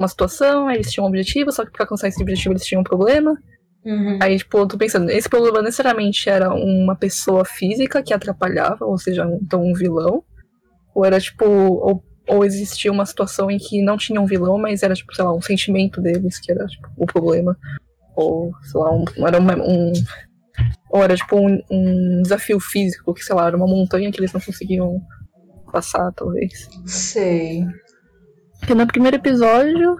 [0.00, 2.80] uma situação, aí eles tinham um objetivo, só que pra alcançar esse objetivo eles tinham
[2.80, 3.36] um problema.
[3.84, 4.18] Uhum.
[4.20, 8.98] Aí, tipo, eu tô pensando, esse problema necessariamente era uma pessoa física que atrapalhava, ou
[8.98, 10.22] seja, então um vilão.
[10.94, 14.82] Ou era, tipo, ou, ou existia uma situação em que não tinha um vilão, mas
[14.82, 17.56] era, tipo, sei lá, um sentimento deles que era, tipo, o problema.
[18.16, 19.92] Ou, sei lá, um, era uma- um.
[20.90, 24.32] Ou era, tipo, um, um desafio físico, que, sei lá, era uma montanha que eles
[24.32, 25.00] não conseguiam
[25.72, 26.68] passar, talvez.
[26.84, 27.64] Sei.
[28.60, 29.96] Porque no primeiro episódio.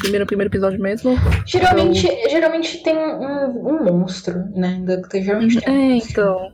[0.00, 1.14] Primeiro, primeiro episódio mesmo.
[1.46, 4.82] Geralmente, geralmente tem um, um monstro, né?
[5.12, 6.48] Geralmente tem um É, então.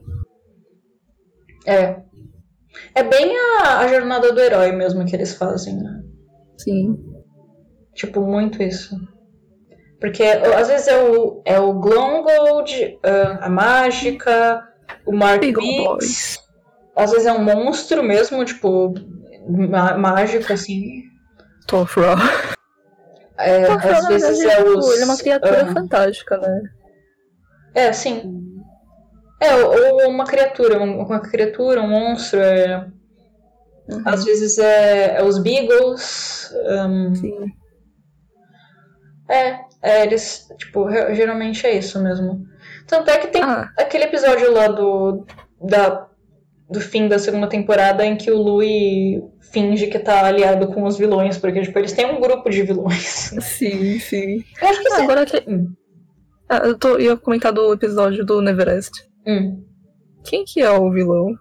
[1.67, 1.97] É.
[2.95, 3.35] É bem
[3.65, 6.03] a, a jornada do herói mesmo que eles fazem, né?
[6.59, 6.99] Sim.
[7.95, 8.95] Tipo, muito isso.
[10.01, 14.63] Porque às vezes é o, é o Glongold, ah, a Mágica,
[15.07, 16.39] o Mark Biggs.
[16.97, 18.95] Às vezes é um monstro mesmo, tipo,
[19.49, 21.03] má- mágico, assim.
[21.71, 22.17] Tofra.
[23.39, 24.91] É, Tofra, às na vezes é tipo, os.
[24.93, 26.63] ele é uma criatura ah, fantástica, né?
[27.75, 28.61] É, sim.
[29.41, 32.41] É, ou uma criatura, um- uma criatura, um monstro.
[32.41, 32.87] É,
[33.89, 36.53] Uhum, às vezes é, é os Beagles.
[36.69, 37.53] ahn, Sim.
[39.29, 42.47] é, é, eles, tipo, geralmente é isso mesmo.
[42.87, 45.27] Tanto é que tem Ah, aquele episódio lá do,
[45.61, 46.07] da,
[46.71, 50.97] do fim da segunda temporada em que o Louis finge que tá aliado com os
[50.97, 53.35] vilões, porque, tipo, eles têm um grupo de vilões.
[53.43, 54.45] sim, sim.
[54.63, 55.03] Eu acho que Ah, sim.
[55.03, 55.51] agora que.
[55.51, 55.73] Hum.
[56.49, 58.93] Ah, eu tô, ia comentar do episódio do Neverest.
[59.27, 59.65] Hum.
[60.25, 61.35] Quem que é o vilão?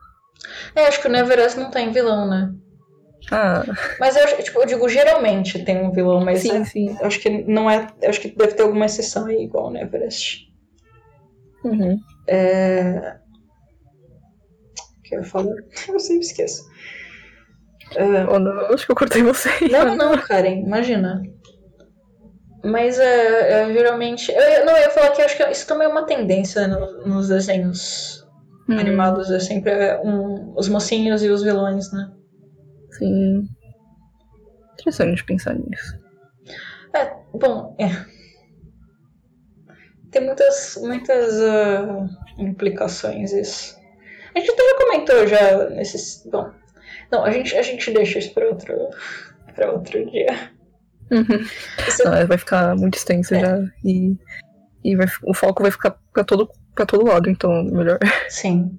[0.76, 2.54] É, acho que o Neverest não tem vilão, né?
[3.32, 3.64] Ah,
[4.00, 6.98] Mas eu, tipo, eu digo, geralmente tem um vilão, mas sim, é- sim.
[7.00, 7.88] eu acho que não é.
[8.02, 10.48] eu Acho que deve ter alguma exceção aí, igual o Neverest.
[11.64, 12.00] Uhum.
[12.28, 13.19] É...
[15.10, 15.56] Que eu ia falar?
[15.88, 16.70] Eu sempre esqueço.
[17.96, 19.50] É, Oh, não, acho que eu cortei você.
[19.68, 21.24] Não, não, Karen, imagina.
[22.64, 24.32] Mas é, é, geralmente.
[24.32, 27.08] Eu, eu- não, eu ia falar que acho que isso também é uma tendência no-
[27.08, 28.24] nos desenhos
[28.70, 29.32] Hum, animados.
[29.32, 32.12] É sempre é, um, os mocinhos e os vilões, né?
[32.92, 33.48] Sim.
[34.74, 35.98] Interessante pensar nisso.
[36.94, 37.88] É, bom, é.
[40.12, 42.08] Tem muitas, muitas ah,
[42.38, 43.79] implicações isso.
[44.36, 46.24] A gente até já comentou já nesses.
[46.32, 46.50] Bom.
[47.12, 48.74] Não, a gente, a gente deixa isso para outro,
[49.56, 50.52] pra outro dia.
[51.12, 51.44] Uhum.
[51.86, 53.40] Você- Não, vai ficar muito extenso É.
[53.40, 53.58] já.
[53.84, 54.16] E,
[54.84, 57.98] e vai, o foco vai ficar pra todo, pra todo lado, então melhor.
[58.30, 58.78] Sim.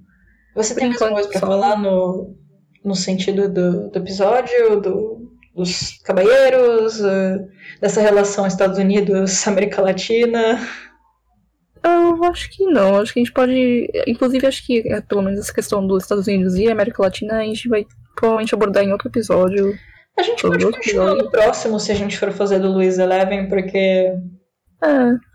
[0.55, 2.37] Você tem enquanto, coisa pra só- falar no,
[2.85, 7.39] no sentido do, do episódio, do, dos cabalheiros, eh,
[7.81, 10.59] dessa relação Estados Unidos-América Latina?
[11.83, 12.97] Eu acho que não.
[12.99, 13.91] Acho que a gente pode.
[14.07, 17.45] Inclusive, acho que é, pelo menos essa questão dos Estados Unidos e América Latina a
[17.45, 19.75] gente vai provavelmente abordar em outro episódio.
[20.19, 24.13] A gente pode continuar no próximo se a gente for fazer do Luiz Eleven, porque.
[24.83, 25.31] É.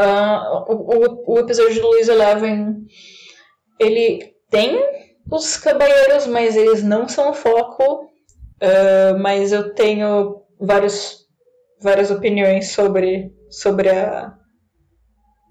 [0.00, 2.86] Uh, o, o, episódio do Luiz Eleven.
[3.80, 4.80] Ele tem
[5.30, 8.04] os cabalheiros, mas eles não são o foco.
[8.62, 11.26] Uh, mas eu tenho vários,
[11.80, 14.37] várias opiniões sobre, sobre a.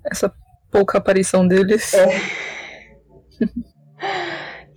[0.10, 0.34] Essa
[0.72, 1.94] pouca aparição deles.
[1.94, 2.22] É.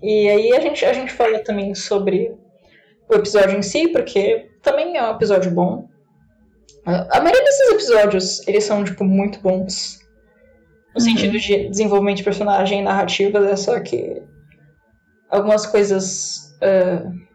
[0.02, 2.34] e aí a gente, a gente fala também sobre
[3.08, 5.88] o episódio em si, porque também é um episódio bom.
[6.84, 10.00] A maioria desses episódios, eles são, tipo, muito bons.
[10.94, 11.00] No uhum.
[11.00, 14.22] sentido de desenvolvimento de personagem e narrativa, é só que
[15.28, 16.56] algumas coisas.
[16.62, 17.29] Uh...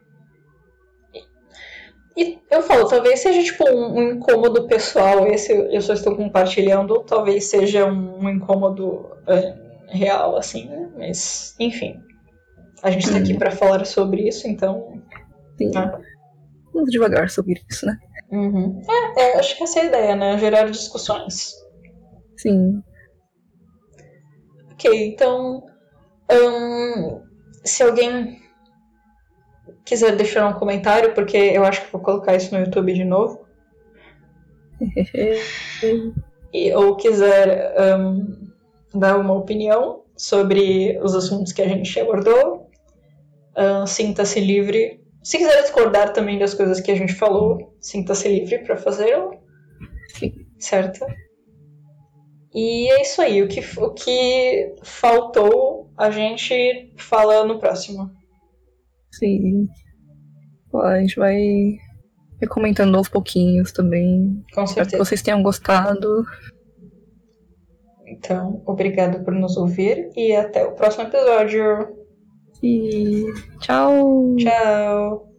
[2.16, 7.00] E eu falo, talvez seja tipo um, um, incômodo pessoal, esse eu só estou compartilhando,
[7.00, 10.90] talvez seja um, um incômodo uh, real, assim, né?
[10.96, 12.00] mas enfim.
[12.82, 13.38] A gente está aqui uhum.
[13.38, 15.02] para falar sobre isso, então
[15.58, 15.72] Sim.
[15.74, 15.98] Ah.
[16.72, 17.98] Vamos devagar sobre isso, né?
[18.30, 18.82] Uhum.
[19.16, 20.38] É, é, acho que essa é a ideia, né?
[20.38, 21.54] Gerar discussões.
[22.36, 22.82] Sim.
[24.72, 25.64] Ok, então.
[26.30, 27.22] Um,
[27.64, 28.42] se alguém
[29.86, 33.46] quiser deixar um comentário, porque eu acho que vou colocar isso no YouTube de novo.
[36.52, 38.50] e, ou quiser um,
[38.94, 42.68] dar uma opinião sobre os assuntos que a gente abordou,
[43.56, 48.60] um, sinta-se livre se quiser discordar também das coisas que a gente falou, sinta-se livre
[48.60, 49.36] para fazê-lo.
[50.56, 51.04] Certo?
[52.54, 53.42] E é isso aí.
[53.42, 58.08] O que, o que faltou, a gente fala no próximo.
[59.18, 59.68] Sim.
[60.74, 61.78] A gente vai
[62.48, 64.42] comentando aos pouquinhos também.
[64.54, 64.82] Com certeza.
[64.82, 66.24] Espero que vocês tenham gostado.
[68.06, 71.96] Então, obrigado por nos ouvir e até o próximo episódio.
[72.62, 73.24] E
[73.60, 74.36] tchau.
[74.36, 75.35] Tchau.